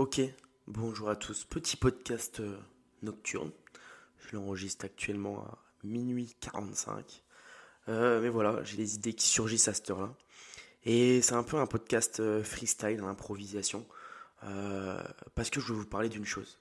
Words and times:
Ok, 0.00 0.18
bonjour 0.66 1.10
à 1.10 1.14
tous. 1.14 1.44
Petit 1.44 1.76
podcast 1.76 2.40
euh, 2.40 2.58
nocturne. 3.02 3.50
Je 4.16 4.34
l'enregistre 4.34 4.86
actuellement 4.86 5.40
à 5.40 5.58
minuit 5.84 6.34
45. 6.40 7.22
Euh, 7.90 8.22
mais 8.22 8.30
voilà, 8.30 8.64
j'ai 8.64 8.78
des 8.78 8.94
idées 8.94 9.12
qui 9.12 9.26
surgissent 9.26 9.68
à 9.68 9.74
cette 9.74 9.90
heure-là. 9.90 10.14
Et 10.84 11.20
c'est 11.20 11.34
un 11.34 11.42
peu 11.42 11.58
un 11.58 11.66
podcast 11.66 12.18
euh, 12.20 12.42
freestyle, 12.42 13.00
improvisation. 13.00 13.86
parce 15.34 15.50
que 15.50 15.60
je 15.60 15.70
vais 15.70 15.78
vous 15.78 15.84
parler 15.84 16.08
d'une 16.08 16.24
chose. 16.24 16.58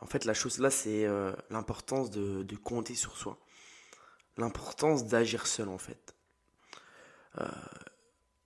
En 0.00 0.06
fait, 0.06 0.24
la 0.24 0.32
chose 0.32 0.58
là, 0.58 0.70
c'est 0.70 1.08
l'importance 1.50 2.12
de, 2.12 2.44
de, 2.44 2.56
compter 2.56 2.94
sur 2.94 3.16
soi. 3.16 3.40
L'importance 4.36 5.04
d'agir 5.06 5.48
seul, 5.48 5.68
en 5.68 5.78
fait 5.78 6.14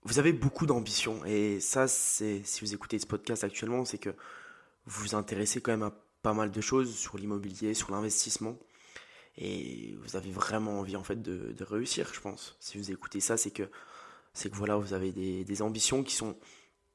vous 0.07 0.20
avez 0.20 0.32
beaucoup 0.32 0.66
d'ambition. 0.66 1.25
Et 1.25 1.59
ça, 1.61 1.88
c'est 1.88 2.43
si 2.45 2.61
vous 2.61 2.73
écoutez 2.73 2.98
ce 2.98 3.06
podcast 3.06 3.43
actuellement, 3.43 3.84
c'est 3.84 3.98
que 3.98 4.11
vous 4.86 5.02
vous 5.02 5.14
intéressez 5.16 5.61
quand 5.61 5.73
même 5.73 5.83
à 5.83 5.92
pas 6.23 6.33
mal 6.33 6.51
de 6.51 6.60
choses 6.60 6.95
sur 6.95 7.19
l'immobilier, 7.19 7.74
sur 7.74 7.91
l'investissement. 7.91 8.56
Et 9.37 9.97
vous 10.02 10.16
avez 10.16 10.30
vraiment 10.30 10.78
envie 10.80 10.97
en 10.97 11.02
fait 11.02 11.20
de, 11.20 11.64
réussir, 11.64 12.11
je 12.14 12.20
pense. 12.20 12.56
Si 12.61 12.78
vous 12.78 12.91
écoutez 12.91 13.20
ça, 13.20 13.37
c'est 13.37 13.50
que 13.50 13.69
c'est 14.33 14.48
que 14.50 14.56
voilà, 14.56 14.77
vous 14.77 14.92
avez 14.92 15.12
des, 15.12 15.62
ambitions 15.62 16.02
qui 16.02 16.14
sont 16.14 16.36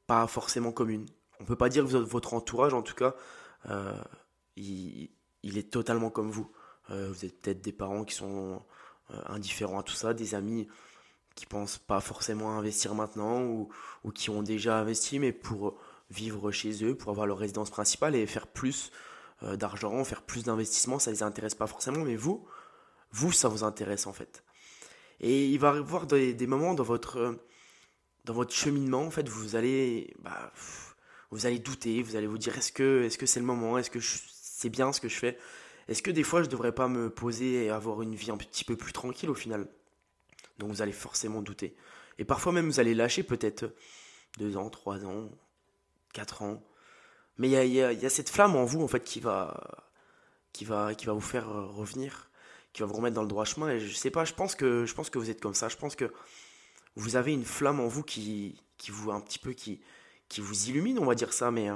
pas 0.07 0.25
forcément 0.27 0.71
communes. 0.71 1.05
On 1.39 1.45
peut 1.45 1.55
pas 1.55 1.69
dire 1.69 1.83
que 1.83 1.97
votre 1.97 2.33
entourage, 2.33 2.73
en 2.73 2.81
tout 2.81 2.95
cas, 2.95 3.15
euh, 3.69 3.93
il, 4.55 5.09
est 5.43 5.69
totalement 5.69 6.09
comme 6.09 6.31
vous. 6.31 6.51
Euh, 6.91 7.11
vous 7.11 7.25
êtes 7.25 7.41
peut-être 7.41 7.61
des 7.61 7.73
parents 7.73 8.05
qui 8.05 8.15
sont 8.15 8.61
euh, 9.11 9.21
indifférents 9.27 9.79
à 9.79 9.83
tout 9.83 9.95
ça, 9.95 10.13
des 10.13 10.33
amis 10.33 10.67
qui 11.35 11.45
pensent 11.45 11.77
pas 11.77 12.01
forcément 12.01 12.57
investir 12.57 12.93
maintenant 12.95 13.43
ou, 13.43 13.69
ou 14.03 14.11
qui 14.11 14.29
ont 14.29 14.43
déjà 14.43 14.77
investi 14.77 15.19
mais 15.19 15.31
pour 15.31 15.77
vivre 16.11 16.51
chez 16.51 16.83
eux, 16.83 16.95
pour 16.95 17.11
avoir 17.11 17.25
leur 17.25 17.37
résidence 17.37 17.69
principale 17.69 18.15
et 18.15 18.27
faire 18.27 18.47
plus 18.47 18.91
euh, 19.43 19.55
d'argent, 19.55 20.03
faire 20.03 20.21
plus 20.21 20.43
d'investissements, 20.43 20.99
ça 20.99 21.11
les 21.11 21.23
intéresse 21.23 21.55
pas 21.55 21.67
forcément, 21.67 22.03
mais 22.03 22.15
vous, 22.15 22.45
vous, 23.11 23.31
ça 23.31 23.47
vous 23.47 23.63
intéresse 23.63 24.05
en 24.05 24.13
fait. 24.13 24.43
Et 25.19 25.47
il 25.47 25.59
va 25.59 25.75
y 25.75 25.77
avoir 25.77 26.05
des, 26.05 26.47
moments 26.47 26.73
dans 26.73 26.83
votre, 26.83 27.39
dans 28.25 28.33
votre 28.33 28.53
cheminement, 28.53 29.03
en 29.03 29.11
fait, 29.11 29.27
vous 29.29 29.55
allez, 29.55 30.13
bah, 30.19 30.51
vous 31.31 31.45
allez 31.45 31.59
douter, 31.59 32.03
vous 32.03 32.15
allez 32.15 32.27
vous 32.27 32.37
dire 32.37 32.57
est-ce 32.57 32.71
que 32.71 33.03
est-ce 33.03 33.17
que 33.17 33.25
c'est 33.25 33.39
le 33.39 33.45
moment, 33.45 33.77
est-ce 33.77 33.89
que 33.89 33.99
c'est 34.01 34.69
bien 34.69 34.91
ce 34.93 34.99
que 34.99 35.09
je 35.09 35.17
fais, 35.17 35.37
est-ce 35.87 36.01
que 36.03 36.11
des 36.11 36.23
fois 36.23 36.43
je 36.43 36.49
devrais 36.49 36.73
pas 36.73 36.87
me 36.87 37.09
poser 37.09 37.65
et 37.65 37.69
avoir 37.69 38.01
une 38.01 38.15
vie 38.15 38.31
un 38.31 38.37
petit 38.37 38.63
peu 38.63 38.75
plus 38.75 38.93
tranquille 38.93 39.29
au 39.29 39.35
final? 39.35 39.67
Donc 40.57 40.69
vous 40.69 40.81
allez 40.81 40.91
forcément 40.91 41.41
douter. 41.41 41.75
Et 42.17 42.25
parfois 42.25 42.51
même 42.51 42.67
vous 42.67 42.79
allez 42.79 42.93
lâcher 42.93 43.23
peut-être 43.23 43.73
deux 44.37 44.57
ans, 44.57 44.69
trois 44.69 45.05
ans, 45.05 45.29
quatre 46.13 46.41
ans. 46.41 46.63
Mais 47.37 47.49
il 47.49 47.73
y 47.73 47.81
a, 47.81 48.09
cette 48.09 48.29
flamme 48.29 48.55
en 48.55 48.65
vous 48.65 48.81
en 48.83 48.87
fait 48.87 49.03
qui 49.03 49.19
va, 49.19 49.87
qui 50.53 50.65
va, 50.65 50.93
qui 50.93 51.05
va 51.05 51.13
vous 51.13 51.21
faire 51.21 51.47
revenir, 51.47 52.29
qui 52.73 52.81
va 52.81 52.87
vous 52.87 52.93
remettre 52.93 53.15
dans 53.15 53.23
le 53.23 53.27
droit 53.27 53.45
chemin. 53.45 53.69
Et 53.69 53.79
je 53.79 53.93
sais 53.95 54.11
pas, 54.11 54.25
je 54.25 54.33
pense 54.33 54.55
que, 54.55 54.85
je 54.85 54.93
pense 54.93 55.09
que 55.09 55.17
vous 55.17 55.29
êtes 55.29 55.41
comme 55.41 55.55
ça. 55.55 55.69
Je 55.69 55.77
pense 55.77 55.95
que 55.95 56.11
vous 56.95 57.15
avez 57.15 57.33
une 57.33 57.45
flamme 57.45 57.79
en 57.79 57.87
vous 57.87 58.03
qui, 58.03 58.61
qui 58.77 58.91
vous 58.91 59.11
un 59.11 59.21
petit 59.21 59.39
peu 59.39 59.53
qui, 59.53 59.81
qui 60.29 60.41
vous 60.41 60.69
illumine, 60.69 60.99
on 60.99 61.05
va 61.05 61.15
dire 61.15 61.33
ça, 61.33 61.51
mais 61.51 61.69
euh, 61.69 61.75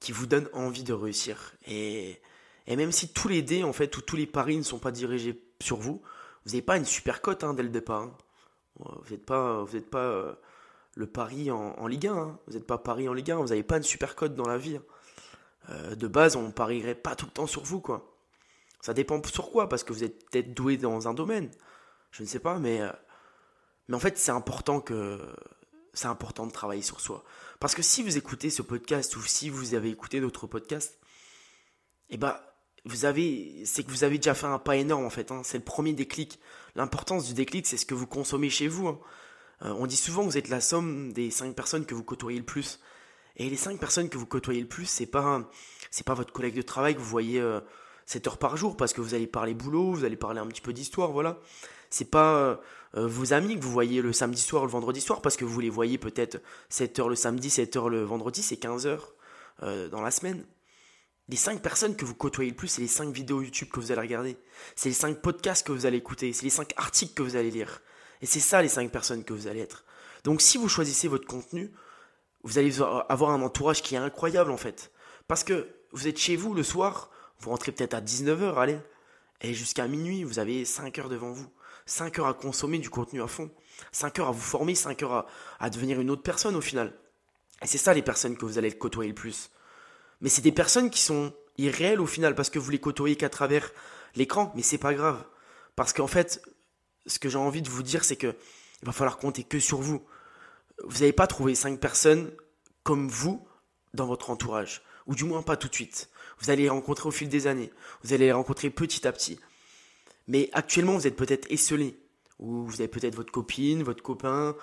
qui 0.00 0.12
vous 0.12 0.26
donne 0.26 0.48
envie 0.52 0.84
de 0.84 0.92
réussir. 0.92 1.54
Et, 1.66 2.20
et 2.66 2.76
même 2.76 2.92
si 2.92 3.12
tous 3.12 3.28
les 3.28 3.42
dés 3.42 3.64
en 3.64 3.72
fait 3.72 3.96
ou 3.96 4.00
tous 4.00 4.16
les 4.16 4.26
paris 4.26 4.56
ne 4.56 4.62
sont 4.62 4.78
pas 4.78 4.92
dirigés 4.92 5.42
sur 5.60 5.76
vous, 5.76 6.02
vous 6.48 6.54
n'avez 6.54 6.62
pas 6.62 6.78
une 6.78 6.86
super 6.86 7.20
cote 7.20 7.44
hein, 7.44 7.52
dès 7.52 7.62
le 7.62 7.68
départ. 7.68 8.04
Hein. 8.04 8.16
Vous 8.78 9.10
n'êtes 9.10 9.26
pas, 9.26 9.62
vous 9.64 9.80
pas 9.82 9.98
euh, 9.98 10.34
le 10.94 11.06
pari 11.06 11.50
en, 11.50 11.86
Ligue 11.86 12.06
1. 12.06 12.16
Hein. 12.16 12.38
Vous 12.46 12.54
n'êtes 12.54 12.66
pas 12.66 12.78
pari 12.78 13.06
en 13.06 13.12
Ligue 13.12 13.32
1. 13.32 13.36
Vous 13.36 13.48
n'avez 13.48 13.62
pas 13.62 13.76
une 13.76 13.82
super 13.82 14.16
cote 14.16 14.34
dans 14.34 14.48
la 14.48 14.56
vie. 14.56 14.80
Euh, 15.68 15.94
de 15.94 16.06
base, 16.06 16.36
on 16.36 16.50
parierait 16.50 16.94
pas 16.94 17.14
tout 17.14 17.26
le 17.26 17.32
temps 17.32 17.46
sur 17.46 17.64
vous, 17.64 17.82
quoi. 17.82 18.16
Ça 18.80 18.94
dépend 18.94 19.22
sur 19.24 19.50
quoi, 19.50 19.68
parce 19.68 19.84
que 19.84 19.92
vous 19.92 20.04
êtes 20.04 20.24
peut-être 20.30 20.54
doué 20.54 20.78
dans 20.78 21.06
un 21.06 21.12
domaine. 21.12 21.50
Je 22.12 22.22
ne 22.22 22.28
sais 22.28 22.38
pas, 22.38 22.58
mais, 22.58 22.80
euh, 22.80 22.92
mais 23.88 23.96
en 23.96 24.00
fait, 24.00 24.16
c'est 24.16 24.32
important 24.32 24.80
que 24.80 25.20
c'est 25.92 26.08
important 26.08 26.46
de 26.46 26.52
travailler 26.52 26.80
sur 26.80 27.00
soi. 27.00 27.24
Parce 27.60 27.74
que 27.74 27.82
si 27.82 28.02
vous 28.02 28.16
écoutez 28.16 28.48
ce 28.48 28.62
podcast 28.62 29.16
ou 29.16 29.20
si 29.20 29.50
vous 29.50 29.74
avez 29.74 29.90
écouté 29.90 30.20
d'autres 30.22 30.46
podcasts, 30.46 30.98
eh 32.08 32.16
ben, 32.16 32.40
vous 32.88 33.04
avez, 33.04 33.62
c'est 33.64 33.82
que 33.82 33.90
vous 33.90 34.04
avez 34.04 34.18
déjà 34.18 34.34
fait 34.34 34.46
un 34.46 34.58
pas 34.58 34.76
énorme 34.76 35.04
en 35.04 35.10
fait. 35.10 35.30
Hein. 35.30 35.42
C'est 35.44 35.58
le 35.58 35.64
premier 35.64 35.92
déclic. 35.92 36.38
L'importance 36.74 37.26
du 37.26 37.34
déclic, 37.34 37.66
c'est 37.66 37.76
ce 37.76 37.86
que 37.86 37.94
vous 37.94 38.06
consommez 38.06 38.50
chez 38.50 38.68
vous. 38.68 38.88
Hein. 38.88 38.98
Euh, 39.64 39.74
on 39.78 39.86
dit 39.86 39.96
souvent 39.96 40.22
que 40.22 40.30
vous 40.30 40.38
êtes 40.38 40.48
la 40.48 40.60
somme 40.60 41.12
des 41.12 41.30
cinq 41.30 41.54
personnes 41.54 41.86
que 41.86 41.94
vous 41.94 42.04
côtoyez 42.04 42.38
le 42.38 42.44
plus. 42.44 42.80
Et 43.36 43.48
les 43.48 43.56
cinq 43.56 43.78
personnes 43.78 44.08
que 44.08 44.18
vous 44.18 44.26
côtoyez 44.26 44.60
le 44.60 44.68
plus, 44.68 44.86
c'est 44.86 45.06
pas, 45.06 45.48
c'est 45.90 46.04
pas 46.06 46.14
votre 46.14 46.32
collègue 46.32 46.56
de 46.56 46.62
travail 46.62 46.94
que 46.94 47.00
vous 47.00 47.06
voyez 47.06 47.40
euh, 47.40 47.60
7 48.06 48.26
heures 48.26 48.38
par 48.38 48.56
jour 48.56 48.76
parce 48.76 48.92
que 48.92 49.00
vous 49.00 49.14
allez 49.14 49.26
parler 49.26 49.54
boulot, 49.54 49.92
vous 49.92 50.04
allez 50.04 50.16
parler 50.16 50.40
un 50.40 50.46
petit 50.46 50.62
peu 50.62 50.72
d'histoire, 50.72 51.12
voilà. 51.12 51.38
C'est 51.90 52.10
pas 52.10 52.58
euh, 52.96 53.06
vos 53.06 53.32
amis 53.32 53.56
que 53.56 53.62
vous 53.62 53.70
voyez 53.70 54.02
le 54.02 54.12
samedi 54.12 54.40
soir, 54.40 54.64
le 54.64 54.70
vendredi 54.70 55.00
soir 55.00 55.20
parce 55.20 55.36
que 55.36 55.44
vous 55.44 55.60
les 55.60 55.70
voyez 55.70 55.98
peut-être 55.98 56.40
7 56.70 56.98
heures 56.98 57.08
le 57.08 57.14
samedi, 57.14 57.50
7 57.50 57.76
heures 57.76 57.90
le 57.90 58.02
vendredi, 58.02 58.42
c'est 58.42 58.56
15 58.56 58.86
heures 58.86 59.14
euh, 59.62 59.88
dans 59.88 60.00
la 60.00 60.10
semaine. 60.10 60.44
Les 61.30 61.36
5 61.36 61.60
personnes 61.60 61.94
que 61.94 62.06
vous 62.06 62.14
côtoyez 62.14 62.50
le 62.50 62.56
plus, 62.56 62.68
c'est 62.68 62.80
les 62.80 62.88
5 62.88 63.12
vidéos 63.12 63.42
YouTube 63.42 63.68
que 63.70 63.80
vous 63.80 63.92
allez 63.92 64.00
regarder. 64.00 64.38
C'est 64.76 64.88
les 64.88 64.94
5 64.94 65.20
podcasts 65.20 65.66
que 65.66 65.72
vous 65.72 65.84
allez 65.84 65.98
écouter. 65.98 66.32
C'est 66.32 66.44
les 66.44 66.50
5 66.50 66.72
articles 66.78 67.12
que 67.12 67.22
vous 67.22 67.36
allez 67.36 67.50
lire. 67.50 67.82
Et 68.22 68.26
c'est 68.26 68.40
ça 68.40 68.62
les 68.62 68.68
5 68.68 68.90
personnes 68.90 69.24
que 69.24 69.34
vous 69.34 69.46
allez 69.46 69.60
être. 69.60 69.84
Donc 70.24 70.40
si 70.40 70.56
vous 70.56 70.70
choisissez 70.70 71.06
votre 71.06 71.26
contenu, 71.26 71.70
vous 72.44 72.58
allez 72.58 72.80
avoir 72.80 73.30
un 73.30 73.42
entourage 73.42 73.82
qui 73.82 73.94
est 73.94 73.98
incroyable 73.98 74.50
en 74.50 74.56
fait. 74.56 74.90
Parce 75.26 75.44
que 75.44 75.68
vous 75.92 76.08
êtes 76.08 76.18
chez 76.18 76.34
vous 76.34 76.54
le 76.54 76.62
soir, 76.62 77.10
vous 77.40 77.50
rentrez 77.50 77.72
peut-être 77.72 77.94
à 77.94 78.00
19h, 78.00 78.56
allez. 78.56 78.78
Et 79.42 79.52
jusqu'à 79.52 79.86
minuit, 79.86 80.24
vous 80.24 80.38
avez 80.38 80.64
5 80.64 80.98
heures 80.98 81.08
devant 81.10 81.30
vous. 81.30 81.48
5 81.84 82.18
heures 82.20 82.26
à 82.26 82.34
consommer 82.34 82.78
du 82.78 82.88
contenu 82.88 83.22
à 83.22 83.26
fond. 83.26 83.50
5 83.92 84.18
heures 84.18 84.28
à 84.28 84.32
vous 84.32 84.40
former, 84.40 84.74
5 84.74 85.02
heures 85.02 85.12
à, 85.12 85.26
à 85.60 85.68
devenir 85.68 86.00
une 86.00 86.08
autre 86.10 86.22
personne 86.22 86.56
au 86.56 86.62
final. 86.62 86.94
Et 87.62 87.66
c'est 87.66 87.78
ça 87.78 87.92
les 87.92 88.02
personnes 88.02 88.36
que 88.36 88.46
vous 88.46 88.56
allez 88.56 88.72
côtoyer 88.72 89.10
le 89.10 89.14
plus 89.14 89.50
mais 90.20 90.28
c'est 90.28 90.42
des 90.42 90.52
personnes 90.52 90.90
qui 90.90 91.00
sont 91.00 91.32
irréelles 91.56 92.00
au 92.00 92.06
final 92.06 92.34
parce 92.34 92.50
que 92.50 92.58
vous 92.58 92.70
les 92.70 92.80
côtoyez 92.80 93.16
qu'à 93.16 93.28
travers 93.28 93.70
l'écran, 94.14 94.52
mais 94.54 94.62
c'est 94.62 94.78
pas 94.78 94.94
grave. 94.94 95.24
Parce 95.76 95.92
qu'en 95.92 96.06
fait, 96.06 96.42
ce 97.06 97.18
que 97.18 97.28
j'ai 97.28 97.38
envie 97.38 97.62
de 97.62 97.68
vous 97.68 97.82
dire, 97.82 98.04
c'est 98.04 98.16
que 98.16 98.34
il 98.82 98.86
va 98.86 98.92
falloir 98.92 99.18
compter 99.18 99.42
que 99.42 99.58
sur 99.58 99.80
vous. 99.80 100.04
Vous 100.84 101.00
n'avez 101.00 101.12
pas 101.12 101.26
trouvé 101.26 101.54
cinq 101.54 101.80
personnes 101.80 102.30
comme 102.84 103.08
vous 103.08 103.46
dans 103.94 104.06
votre 104.06 104.30
entourage, 104.30 104.82
ou 105.06 105.14
du 105.14 105.24
moins 105.24 105.42
pas 105.42 105.56
tout 105.56 105.68
de 105.68 105.74
suite. 105.74 106.10
Vous 106.38 106.50
allez 106.50 106.64
les 106.64 106.68
rencontrer 106.68 107.08
au 107.08 107.12
fil 107.12 107.28
des 107.28 107.46
années, 107.48 107.72
vous 108.02 108.12
allez 108.12 108.26
les 108.26 108.32
rencontrer 108.32 108.70
petit 108.70 109.06
à 109.06 109.12
petit. 109.12 109.40
Mais 110.28 110.50
actuellement, 110.52 110.94
vous 110.94 111.06
êtes 111.06 111.16
peut-être 111.16 111.50
esselé, 111.50 111.97
ou 112.38 112.64
vous 112.64 112.80
avez 112.80 112.88
peut-être 112.88 113.16
votre 113.16 113.32
copine, 113.32 113.82
votre 113.82 114.02
copain, 114.02 114.54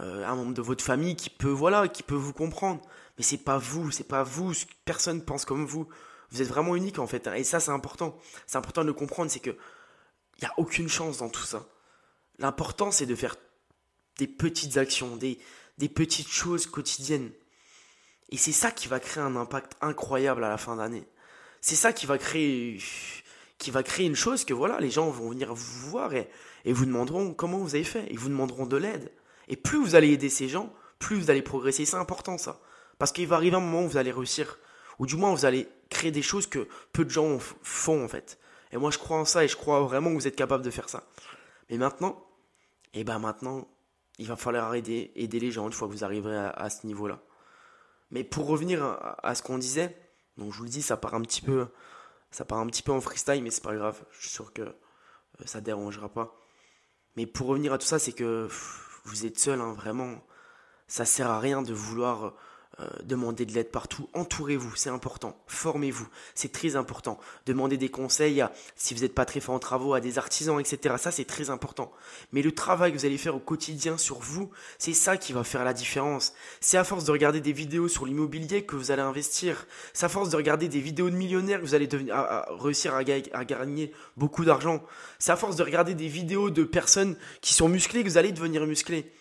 euh, 0.00 0.26
un 0.26 0.36
membre 0.36 0.54
de 0.54 0.62
votre 0.62 0.84
famille 0.84 1.16
qui 1.16 1.30
peut, 1.30 1.48
voilà, 1.48 1.88
qui 1.88 2.02
peut 2.02 2.14
vous 2.14 2.32
comprendre 2.32 2.80
mais 3.16 3.24
c'est 3.24 3.38
pas 3.38 3.58
vous, 3.58 3.90
c'est 3.90 4.08
pas 4.08 4.22
vous, 4.22 4.52
personne 4.84 5.24
pense 5.24 5.44
comme 5.44 5.64
vous. 5.64 5.88
Vous 6.30 6.42
êtes 6.42 6.48
vraiment 6.48 6.74
unique 6.74 6.98
en 6.98 7.06
fait. 7.06 7.26
Et 7.28 7.44
ça, 7.44 7.60
c'est 7.60 7.70
important. 7.70 8.18
C'est 8.46 8.58
important 8.58 8.82
de 8.82 8.88
le 8.88 8.92
comprendre, 8.92 9.30
c'est 9.30 9.40
que 9.40 9.50
il 9.50 10.42
n'y 10.42 10.48
a 10.48 10.54
aucune 10.56 10.88
chance 10.88 11.18
dans 11.18 11.28
tout 11.28 11.44
ça. 11.44 11.66
L'important, 12.38 12.90
c'est 12.90 13.06
de 13.06 13.14
faire 13.14 13.36
des 14.18 14.26
petites 14.26 14.76
actions, 14.78 15.16
des, 15.16 15.38
des 15.78 15.88
petites 15.88 16.28
choses 16.28 16.66
quotidiennes. 16.66 17.30
Et 18.30 18.36
c'est 18.36 18.52
ça 18.52 18.72
qui 18.72 18.88
va 18.88 18.98
créer 18.98 19.22
un 19.22 19.36
impact 19.36 19.76
incroyable 19.80 20.42
à 20.42 20.48
la 20.48 20.58
fin 20.58 20.74
d'année. 20.74 21.06
C'est 21.60 21.76
ça 21.76 21.92
qui 21.92 22.06
va 22.06 22.18
créer, 22.18 22.80
qui 23.58 23.70
va 23.70 23.82
créer 23.82 24.06
une 24.06 24.16
chose 24.16 24.44
que 24.44 24.54
voilà, 24.54 24.80
les 24.80 24.90
gens 24.90 25.08
vont 25.10 25.30
venir 25.30 25.54
vous 25.54 25.90
voir 25.90 26.12
et, 26.14 26.28
vous 26.66 26.86
demanderont 26.86 27.34
comment 27.34 27.58
vous 27.58 27.74
avez 27.74 27.84
fait. 27.84 28.06
Ils 28.10 28.18
vous 28.18 28.28
demanderont 28.28 28.66
de 28.66 28.76
l'aide. 28.76 29.12
Et 29.48 29.56
plus 29.56 29.78
vous 29.78 29.94
allez 29.94 30.10
aider 30.10 30.28
ces 30.28 30.48
gens, 30.48 30.72
plus 30.98 31.16
vous 31.16 31.30
allez 31.30 31.42
progresser. 31.42 31.84
C'est 31.84 31.96
important 31.96 32.38
ça. 32.38 32.60
Parce 32.98 33.12
qu'il 33.12 33.26
va 33.26 33.36
arriver 33.36 33.56
un 33.56 33.60
moment 33.60 33.84
où 33.84 33.88
vous 33.88 33.96
allez 33.96 34.12
réussir, 34.12 34.58
ou 34.98 35.06
du 35.06 35.16
moins 35.16 35.34
vous 35.34 35.44
allez 35.44 35.68
créer 35.90 36.10
des 36.10 36.22
choses 36.22 36.46
que 36.46 36.68
peu 36.92 37.04
de 37.04 37.10
gens 37.10 37.38
font 37.62 38.04
en 38.04 38.08
fait. 38.08 38.38
Et 38.72 38.76
moi 38.76 38.90
je 38.90 38.98
crois 38.98 39.18
en 39.18 39.24
ça 39.24 39.44
et 39.44 39.48
je 39.48 39.56
crois 39.56 39.80
vraiment 39.82 40.10
que 40.10 40.14
vous 40.14 40.26
êtes 40.26 40.36
capable 40.36 40.64
de 40.64 40.70
faire 40.70 40.88
ça. 40.88 41.04
Mais 41.70 41.78
maintenant, 41.78 42.24
et 42.92 43.00
eh 43.00 43.04
ben 43.04 43.18
maintenant, 43.18 43.66
il 44.18 44.26
va 44.28 44.36
falloir 44.36 44.74
aider, 44.74 45.10
aider 45.16 45.40
les 45.40 45.50
gens 45.50 45.66
une 45.66 45.72
fois 45.72 45.88
que 45.88 45.92
vous 45.92 46.04
arriverez 46.04 46.36
à, 46.36 46.70
ce 46.70 46.86
niveau-là. 46.86 47.20
Mais 48.10 48.22
pour 48.22 48.46
revenir 48.46 48.84
à, 48.84 49.34
ce 49.34 49.42
qu'on 49.42 49.58
disait, 49.58 49.96
donc 50.36 50.52
je 50.52 50.58
vous 50.58 50.64
le 50.64 50.70
dis, 50.70 50.82
ça 50.82 50.96
part 50.96 51.14
un 51.14 51.22
petit 51.22 51.40
peu, 51.40 51.66
ça 52.34 52.44
part 52.44 52.58
un 52.58 52.66
petit 52.66 52.82
peu 52.82 52.90
en 52.90 53.00
freestyle, 53.00 53.44
mais 53.44 53.52
c'est 53.52 53.62
pas 53.62 53.76
grave. 53.76 54.04
Je 54.10 54.22
suis 54.22 54.30
sûr 54.30 54.52
que 54.52 54.62
euh, 54.62 54.74
ça 55.44 55.60
dérangera 55.60 56.08
pas. 56.08 56.34
Mais 57.14 57.26
pour 57.26 57.46
revenir 57.46 57.72
à 57.72 57.78
tout 57.78 57.86
ça, 57.86 58.00
c'est 58.00 58.10
que 58.12 58.48
vous 59.04 59.24
êtes 59.24 59.38
seul, 59.38 59.60
hein, 59.60 59.72
vraiment. 59.72 60.20
Ça 60.88 61.04
sert 61.04 61.30
à 61.30 61.38
rien 61.38 61.62
de 61.62 61.72
vouloir 61.72 62.34
euh, 62.80 62.88
demandez 63.04 63.46
de 63.46 63.52
l'aide 63.52 63.70
partout, 63.70 64.08
entourez-vous, 64.14 64.74
c'est 64.74 64.90
important, 64.90 65.36
formez-vous, 65.46 66.08
c'est 66.34 66.50
très 66.50 66.74
important. 66.74 67.20
Demandez 67.46 67.76
des 67.76 67.88
conseils 67.88 68.40
à, 68.40 68.52
si 68.74 68.94
vous 68.94 69.02
n'êtes 69.02 69.14
pas 69.14 69.24
très 69.24 69.38
fort 69.38 69.54
en 69.54 69.58
travaux, 69.60 69.94
à 69.94 70.00
des 70.00 70.18
artisans, 70.18 70.58
etc. 70.58 70.96
Ça, 70.98 71.12
c'est 71.12 71.24
très 71.24 71.50
important. 71.50 71.92
Mais 72.32 72.42
le 72.42 72.52
travail 72.52 72.92
que 72.92 72.98
vous 72.98 73.06
allez 73.06 73.18
faire 73.18 73.36
au 73.36 73.40
quotidien 73.40 73.96
sur 73.96 74.18
vous, 74.18 74.50
c'est 74.78 74.92
ça 74.92 75.16
qui 75.16 75.32
va 75.32 75.44
faire 75.44 75.64
la 75.64 75.72
différence. 75.72 76.34
C'est 76.60 76.76
à 76.76 76.82
force 76.82 77.04
de 77.04 77.12
regarder 77.12 77.40
des 77.40 77.52
vidéos 77.52 77.86
sur 77.86 78.06
l'immobilier 78.06 78.64
que 78.64 78.74
vous 78.74 78.90
allez 78.90 79.02
investir. 79.02 79.66
C'est 79.92 80.06
à 80.06 80.08
force 80.08 80.30
de 80.30 80.36
regarder 80.36 80.68
des 80.68 80.80
vidéos 80.80 81.10
de 81.10 81.16
millionnaires 81.16 81.60
que 81.60 81.66
vous 81.66 81.74
allez 81.74 81.86
devenir, 81.86 82.16
réussir 82.58 82.94
à, 82.94 82.98
à 82.98 83.44
gagner 83.44 83.92
beaucoup 84.16 84.44
d'argent. 84.44 84.82
C'est 85.20 85.32
à 85.32 85.36
force 85.36 85.54
de 85.54 85.62
regarder 85.62 85.94
des 85.94 86.08
vidéos 86.08 86.50
de 86.50 86.64
personnes 86.64 87.16
qui 87.40 87.54
sont 87.54 87.68
musclées 87.68 88.02
que 88.02 88.08
vous 88.08 88.18
allez 88.18 88.32
devenir 88.32 88.66
musclé. 88.66 89.12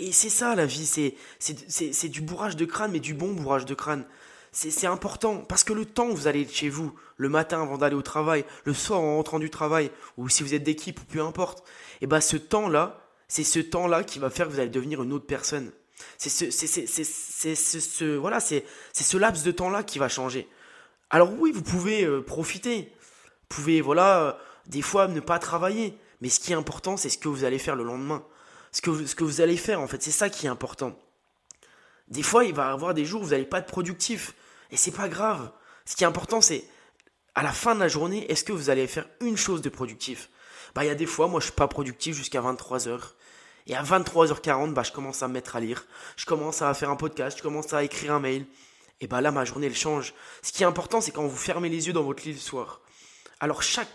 Et 0.00 0.12
c'est 0.12 0.30
ça 0.30 0.54
la 0.54 0.64
vie, 0.64 0.86
c'est, 0.86 2.08
du 2.08 2.22
bourrage 2.22 2.56
de 2.56 2.64
crâne, 2.64 2.90
mais 2.90 3.00
du 3.00 3.12
bon 3.12 3.34
bourrage 3.34 3.66
de 3.66 3.74
crâne. 3.74 4.06
C'est, 4.50 4.86
important, 4.86 5.36
parce 5.36 5.62
que 5.62 5.74
le 5.74 5.84
temps 5.84 6.08
que 6.08 6.14
vous 6.14 6.26
allez 6.26 6.48
chez 6.48 6.70
vous, 6.70 6.94
le 7.18 7.28
matin 7.28 7.62
avant 7.62 7.76
d'aller 7.76 7.94
au 7.94 8.02
travail, 8.02 8.46
le 8.64 8.72
soir 8.72 9.00
en 9.00 9.16
rentrant 9.16 9.38
du 9.38 9.50
travail, 9.50 9.90
ou 10.16 10.30
si 10.30 10.42
vous 10.42 10.54
êtes 10.54 10.62
d'équipe, 10.62 10.98
ou 11.00 11.04
peu 11.04 11.20
importe, 11.20 11.60
et 11.60 12.04
eh 12.04 12.06
ben 12.06 12.22
ce 12.22 12.38
temps-là, 12.38 13.06
c'est 13.28 13.44
ce 13.44 13.60
temps-là 13.60 14.02
qui 14.02 14.18
va 14.18 14.30
faire 14.30 14.46
que 14.48 14.52
vous 14.52 14.58
allez 14.58 14.70
devenir 14.70 15.02
une 15.02 15.12
autre 15.12 15.26
personne. 15.26 15.70
C'est 16.16 16.30
ce, 16.30 16.50
ce, 16.50 18.16
voilà, 18.16 18.40
c'est 18.40 18.64
ce 18.94 19.16
laps 19.18 19.44
de 19.44 19.52
temps-là 19.52 19.82
qui 19.82 19.98
va 19.98 20.08
changer. 20.08 20.48
Alors 21.10 21.30
oui, 21.38 21.52
vous 21.52 21.62
pouvez 21.62 22.04
euh, 22.04 22.22
profiter, 22.22 22.90
vous 23.02 23.46
pouvez, 23.50 23.82
voilà, 23.82 24.20
euh, 24.22 24.32
des 24.66 24.82
fois 24.82 25.08
ne 25.08 25.20
pas 25.20 25.38
travailler, 25.38 25.94
mais 26.22 26.30
ce 26.30 26.40
qui 26.40 26.52
est 26.52 26.56
important, 26.56 26.96
c'est 26.96 27.10
ce 27.10 27.18
que 27.18 27.28
vous 27.28 27.44
allez 27.44 27.58
faire 27.58 27.76
le 27.76 27.84
lendemain 27.84 28.24
ce 28.72 28.80
que, 28.80 29.06
ce 29.06 29.14
que 29.14 29.24
vous 29.24 29.40
allez 29.40 29.56
faire 29.56 29.80
en 29.80 29.86
fait. 29.86 30.02
C'est 30.02 30.10
ça 30.10 30.30
qui 30.30 30.46
est 30.46 30.50
important. 30.50 30.98
Des 32.08 32.22
fois, 32.22 32.44
il 32.44 32.54
va 32.54 32.68
y 32.70 32.72
avoir 32.72 32.94
des 32.94 33.04
jours 33.04 33.22
où 33.22 33.24
vous 33.24 33.30
n'allez 33.30 33.44
pas 33.44 33.58
être 33.58 33.66
productif. 33.66 34.34
Et 34.70 34.76
c'est 34.76 34.90
pas 34.90 35.08
grave. 35.08 35.50
Ce 35.84 35.96
qui 35.96 36.04
est 36.04 36.06
important, 36.06 36.40
c'est 36.40 36.64
à 37.34 37.42
la 37.42 37.52
fin 37.52 37.74
de 37.74 37.80
la 37.80 37.88
journée, 37.88 38.30
est-ce 38.30 38.44
que 38.44 38.52
vous 38.52 38.70
allez 38.70 38.86
faire 38.86 39.06
une 39.20 39.36
chose 39.36 39.62
de 39.62 39.68
productif? 39.68 40.28
Bah, 40.74 40.84
il 40.84 40.88
y 40.88 40.90
a 40.90 40.94
des 40.94 41.06
fois, 41.06 41.28
moi, 41.28 41.40
je 41.40 41.46
suis 41.46 41.54
pas 41.54 41.68
productif 41.68 42.16
jusqu'à 42.16 42.40
23h. 42.40 43.00
Et 43.66 43.76
à 43.76 43.82
23h40, 43.82 44.72
bah, 44.72 44.82
je 44.82 44.92
commence 44.92 45.22
à 45.22 45.28
me 45.28 45.34
mettre 45.34 45.56
à 45.56 45.60
lire. 45.60 45.86
Je 46.16 46.26
commence 46.26 46.62
à 46.62 46.74
faire 46.74 46.90
un 46.90 46.96
podcast. 46.96 47.38
Je 47.38 47.42
commence 47.42 47.72
à 47.72 47.84
écrire 47.84 48.12
un 48.12 48.20
mail. 48.20 48.46
Et 49.00 49.06
bah 49.06 49.20
là, 49.20 49.30
ma 49.30 49.44
journée, 49.44 49.66
elle 49.66 49.76
change. 49.76 50.12
Ce 50.42 50.52
qui 50.52 50.62
est 50.62 50.66
important, 50.66 51.00
c'est 51.00 51.12
quand 51.12 51.26
vous 51.26 51.36
fermez 51.36 51.68
les 51.68 51.86
yeux 51.86 51.92
dans 51.92 52.02
votre 52.02 52.22
lit 52.24 52.32
le 52.32 52.38
soir. 52.38 52.80
Alors, 53.38 53.62
chaque 53.62 53.88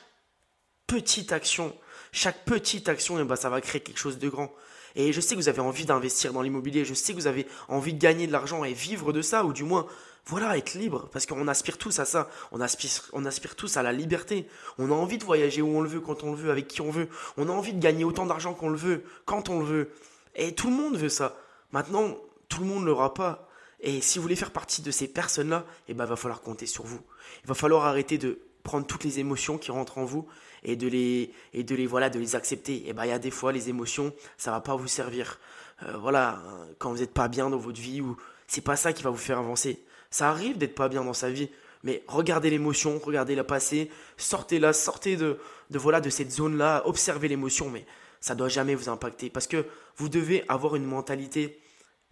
petite 0.88 1.32
action, 1.32 1.76
chaque 2.16 2.46
petite 2.46 2.88
action, 2.88 3.18
et 3.20 3.22
eh 3.22 3.26
ben, 3.26 3.36
ça 3.36 3.50
va 3.50 3.60
créer 3.60 3.82
quelque 3.82 4.00
chose 4.00 4.18
de 4.18 4.30
grand. 4.30 4.52
Et 4.96 5.12
je 5.12 5.20
sais 5.20 5.36
que 5.36 5.40
vous 5.42 5.50
avez 5.50 5.60
envie 5.60 5.86
d'investir 5.86 6.32
dans 6.32 6.42
l'immobilier, 6.42 6.86
je 6.86 6.94
sais 6.94 7.12
que 7.12 7.18
vous 7.18 7.28
avez 7.28 7.46
envie 7.68 7.94
de 7.94 8.00
gagner 8.00 8.26
de 8.26 8.32
l'argent 8.32 8.64
et 8.64 8.72
vivre 8.72 9.12
de 9.12 9.22
ça, 9.22 9.44
ou 9.44 9.52
du 9.52 9.64
moins, 9.64 9.86
voilà, 10.26 10.58
être 10.58 10.76
libre, 10.76 11.10
parce 11.12 11.26
qu'on 11.26 11.48
aspire 11.50 11.78
tous 11.78 12.00
à 12.00 12.06
ça, 12.06 12.30
on 12.54 12.62
aspire, 12.62 12.90
on 13.12 13.26
aspire 13.26 13.58
tous 13.58 13.76
à 13.76 13.84
la 13.84 13.92
liberté, 13.92 14.48
on 14.78 14.92
a 14.92 14.94
envie 14.94 15.18
de 15.18 15.26
voyager 15.26 15.62
où 15.62 15.68
on 15.68 15.82
le 15.82 15.90
veut, 15.90 16.00
quand 16.00 16.24
on 16.24 16.32
le 16.32 16.38
veut, 16.38 16.52
avec 16.52 16.70
qui 16.70 16.80
on 16.80 16.90
veut, 16.90 17.10
on 17.36 17.50
a 17.50 17.52
envie 17.52 17.74
de 17.74 17.80
gagner 17.80 18.06
autant 18.06 18.26
d'argent 18.26 18.54
qu'on 18.54 18.70
le 18.70 18.78
veut, 18.78 19.04
quand 19.26 19.50
on 19.50 19.60
le 19.60 19.66
veut, 19.66 19.90
et 20.36 20.56
tout 20.56 20.70
le 20.70 20.76
monde 20.76 20.96
veut 20.96 21.10
ça. 21.10 21.38
Maintenant, 21.74 22.16
tout 22.48 22.62
le 22.62 22.68
monde 22.68 22.82
ne 22.82 22.88
l'aura 22.88 23.14
pas. 23.14 23.50
Et 23.82 24.00
si 24.00 24.18
vous 24.18 24.24
voulez 24.24 24.38
faire 24.38 24.52
partie 24.52 24.82
de 24.82 24.90
ces 24.90 25.10
personnes-là, 25.10 25.66
eh 25.90 25.94
ben, 25.94 26.06
va 26.06 26.16
falloir 26.16 26.42
compter 26.42 26.66
sur 26.66 26.86
vous. 26.86 27.02
Il 27.44 27.48
va 27.48 27.54
falloir 27.56 27.86
arrêter 27.86 28.18
de 28.18 28.40
prendre 28.66 28.86
toutes 28.86 29.06
les 29.06 29.20
émotions 29.20 29.58
qui 29.58 29.72
rentrent 29.72 29.98
en 29.98 30.04
vous 30.04 30.28
et 30.64 30.76
de 30.76 30.88
les 30.88 31.32
et 31.54 31.64
de 31.64 31.76
les 31.76 31.88
voilà 31.88 32.10
de 32.10 32.20
les 32.20 32.36
accepter. 32.36 32.90
Et 32.90 32.94
ben 32.94 33.06
il 33.06 33.10
y 33.10 33.14
a 33.14 33.20
des 33.20 33.32
fois 33.32 33.54
les 33.54 33.70
émotions 33.70 34.14
ça 34.38 34.52
va 34.52 34.60
pas 34.60 34.76
vous 34.76 34.90
servir. 34.90 35.40
Euh, 35.84 35.98
voilà 35.98 36.44
quand 36.80 36.92
vous 36.92 37.00
n'êtes 37.00 37.14
pas 37.14 37.30
bien 37.30 37.50
dans 37.50 37.58
votre 37.58 37.80
vie 37.80 38.02
ou 38.02 38.18
c'est 38.48 38.62
pas 38.62 38.76
ça 38.76 38.92
qui 38.92 39.04
va 39.04 39.10
vous 39.10 39.18
faire 39.18 39.40
avancer. 39.40 39.82
Ça 40.10 40.30
arrive 40.30 40.58
d'être 40.58 40.76
pas 40.76 40.90
bien 40.90 41.06
dans 41.06 41.14
sa 41.14 41.30
vie 41.30 41.50
mais 41.84 42.04
regardez 42.08 42.50
l'émotion 42.50 43.00
regardez 43.00 43.36
la 43.36 43.44
passé 43.44 43.90
sortez 44.18 44.60
là 44.60 44.74
sortez 44.74 45.16
de 45.16 45.38
de 45.70 45.78
voilà 45.78 46.02
de 46.02 46.10
cette 46.10 46.32
zone 46.32 46.58
là 46.58 46.82
observez 46.86 47.28
l'émotion 47.28 47.70
mais 47.70 47.86
ça 48.20 48.34
doit 48.34 48.50
jamais 48.50 48.74
vous 48.74 48.90
impacter. 48.90 49.30
Parce 49.30 49.46
que 49.46 49.66
vous 49.98 50.10
devez 50.10 50.44
avoir 50.48 50.76
une 50.76 50.86
mentalité 50.86 51.60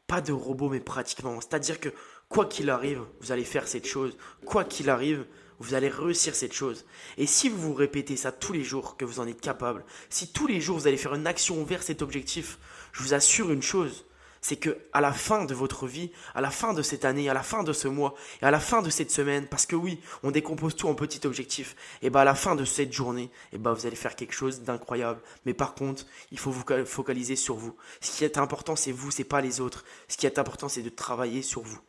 pas 0.06 0.22
de 0.22 0.32
robot 0.32 0.70
mais 0.70 0.80
pratiquement. 0.80 1.42
C'est 1.42 1.56
à 1.56 1.60
dire 1.60 1.80
que 1.80 1.90
quoi 2.30 2.46
qu'il 2.46 2.70
arrive 2.70 3.02
vous 3.22 3.32
allez 3.32 3.44
faire 3.44 3.68
cette 3.68 3.88
chose. 3.88 4.16
Quoi 4.46 4.64
qu'il 4.64 4.92
arrive 4.92 5.26
vous 5.60 5.74
allez 5.74 5.90
réussir 5.90 6.36
cette 6.36 6.54
chose. 6.54 6.86
Et 7.18 7.28
si 7.28 7.50
vous 7.50 7.58
vous 7.58 7.74
répétez 7.74 8.18
ça 8.18 8.32
tous 8.32 8.54
les 8.54 8.64
jours, 8.64 8.98
que 8.98 9.06
vous 9.06 9.20
en 9.20 9.28
êtes 9.28 9.42
capable, 9.42 9.86
si 10.10 10.32
tous 10.32 10.48
les 10.48 10.62
jours 10.62 10.78
vous 10.78 10.88
allez 10.88 10.98
faire 10.98 11.16
une 11.16 11.28
action 11.28 11.64
vers 11.64 11.84
cet 11.84 12.02
objectif, 12.02 12.60
je 12.92 13.04
vous 13.04 13.14
assure 13.14 13.52
une 13.52 13.62
chose, 13.62 14.06
c'est 14.44 14.58
que 14.58 14.78
à 14.92 15.00
la 15.00 15.14
fin 15.14 15.46
de 15.46 15.54
votre 15.54 15.88
vie, 15.88 16.12
à 16.36 16.42
la 16.42 16.52
fin 16.52 16.74
de 16.74 16.82
cette 16.82 17.06
année, 17.06 17.30
à 17.30 17.34
la 17.34 17.44
fin 17.44 17.64
de 17.64 17.72
ce 17.72 17.88
mois 17.88 18.14
et 18.42 18.46
à 18.46 18.52
la 18.52 18.60
fin 18.60 18.82
de 18.82 18.90
cette 18.90 19.10
semaine, 19.10 19.48
parce 19.48 19.66
que 19.66 19.76
oui, 19.76 20.02
on 20.22 20.32
décompose 20.32 20.76
tout 20.76 20.90
en 20.90 20.96
petits 20.96 21.26
objectifs, 21.26 21.76
et 22.02 22.10
ben 22.10 22.20
à 22.20 22.26
la 22.26 22.36
fin 22.36 22.56
de 22.56 22.66
cette 22.66 22.92
journée, 22.92 23.32
et 23.54 23.58
ben 23.58 23.72
vous 23.72 23.88
allez 23.88 23.96
faire 23.96 24.18
quelque 24.18 24.34
chose 24.34 24.62
d'incroyable. 24.62 25.22
Mais 25.46 25.54
par 25.54 25.74
contre, 25.74 26.06
il 26.32 26.38
faut 26.38 26.52
vous 26.52 26.66
focaliser 26.86 27.38
sur 27.38 27.56
vous. 27.56 27.76
Ce 28.02 28.12
qui 28.12 28.26
est 28.26 28.38
important, 28.38 28.76
c'est 28.76 28.92
vous, 28.92 29.12
c'est 29.12 29.24
pas 29.24 29.40
les 29.40 29.62
autres. 29.62 29.86
Ce 30.10 30.18
qui 30.18 30.26
est 30.26 30.38
important, 30.38 30.68
c'est 30.68 30.82
de 30.82 30.90
travailler 30.90 31.42
sur 31.42 31.62
vous. 31.62 31.80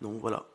Donc 0.00 0.18
voilà, 0.20 0.46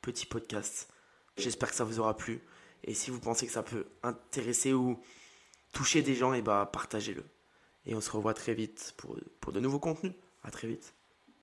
petit 0.00 0.24
podcast. 0.24 0.88
J'espère 1.36 1.70
que 1.70 1.74
ça 1.74 1.84
vous 1.84 2.00
aura 2.00 2.16
plu. 2.16 2.40
Et 2.84 2.94
si 2.94 3.10
vous 3.10 3.20
pensez 3.20 3.46
que 3.46 3.52
ça 3.52 3.62
peut 3.62 3.86
intéresser 4.02 4.72
ou 4.72 5.00
toucher 5.72 6.02
des 6.02 6.14
gens, 6.14 6.34
et 6.34 6.38
eh 6.38 6.42
bah 6.42 6.64
ben, 6.64 6.70
partagez-le. 6.70 7.24
Et 7.86 7.94
on 7.94 8.00
se 8.00 8.10
revoit 8.10 8.34
très 8.34 8.54
vite 8.54 8.94
pour, 8.96 9.16
pour 9.40 9.52
de 9.52 9.60
nouveaux 9.60 9.78
contenus. 9.78 10.12
À 10.42 10.50
très 10.50 10.68
vite. 10.68 10.94